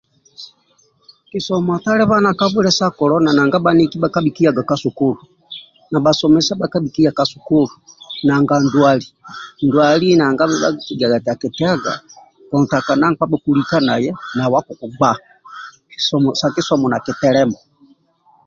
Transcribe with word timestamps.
Kisomo 1.29 1.69
atalibana 1.77 2.29
ka 2.39 2.45
bwile 2.51 2.71
sa 2.79 2.87
kolona 2.97 3.29
nanga 3.33 3.57
bhaniki 3.63 3.95
bhakabhikiyaga 3.99 4.61
ka 4.69 4.75
sukulu 4.83 5.21
na 5.91 5.97
bhasomese 6.03 6.51
bhakabhikiyaga 6.59 7.17
ka 7.19 7.25
sukulu 7.31 7.71
nanga 8.27 8.55
nduali 8.63 9.07
nduali 9.65 10.07
nanga 10.19 10.43
bhabhi 10.49 10.81
kigiaga 10.87 11.17
eti 11.19 11.29
akitehega, 11.33 11.93
kontakana 12.49 13.05
nkpa 13.11 13.25
bhukulika 13.31 13.77
naye 13.87 14.09
nawe 14.37 14.55
akukugba 14.59 15.09
kisomo 15.91 16.29
sa 16.39 16.47
kisomo 16.55 16.85
nakitelema 16.89 17.57